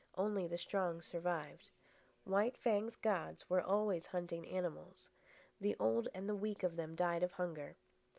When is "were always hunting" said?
3.51-4.47